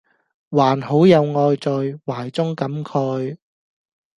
[0.49, 1.69] 還好有愛在
[2.07, 3.37] 懷中感慨